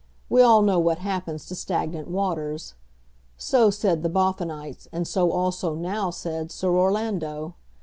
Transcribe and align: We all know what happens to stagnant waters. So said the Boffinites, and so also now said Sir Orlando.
We 0.29 0.41
all 0.41 0.63
know 0.63 0.79
what 0.79 0.97
happens 0.97 1.45
to 1.45 1.53
stagnant 1.53 2.07
waters. 2.07 2.73
So 3.37 3.69
said 3.69 4.01
the 4.01 4.09
Boffinites, 4.09 4.87
and 4.91 5.07
so 5.07 5.31
also 5.31 5.75
now 5.75 6.09
said 6.09 6.49
Sir 6.49 6.75
Orlando. 6.75 7.53